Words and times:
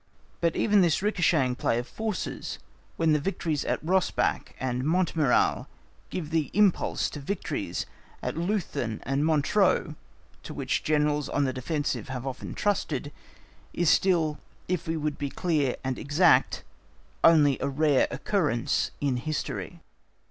But 0.39 0.55
even 0.55 0.81
this 0.81 1.03
ricochetting 1.03 1.59
play 1.59 1.77
of 1.77 1.87
forces, 1.87 2.57
"when 2.97 3.13
the 3.13 3.19
victories 3.19 3.63
at 3.63 3.85
Rosbach 3.85 4.47
and 4.59 4.81
Montmirail 4.83 5.67
give 6.09 6.31
the 6.31 6.49
impulse 6.55 7.07
to 7.11 7.19
victories 7.19 7.85
at 8.23 8.35
Leuthen 8.35 9.01
and 9.03 9.23
Montereau," 9.23 9.93
to 10.41 10.53
which 10.55 10.81
great 10.81 10.85
Generals 10.87 11.29
on 11.29 11.43
the 11.43 11.53
defensive 11.53 12.09
have 12.09 12.25
often 12.25 12.55
trusted, 12.55 13.11
is 13.73 13.91
still, 13.91 14.39
if 14.67 14.87
we 14.87 14.97
would 14.97 15.19
be 15.19 15.29
clear 15.29 15.75
and 15.83 15.99
exact, 15.99 16.63
only 17.23 17.59
a 17.59 17.67
rare 17.69 18.07
occurrence 18.09 18.89
in 19.01 19.17
history. 19.17 19.81